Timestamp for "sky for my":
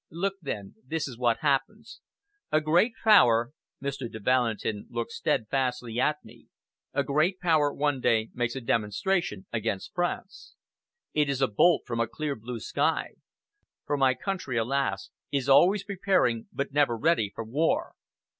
12.59-14.15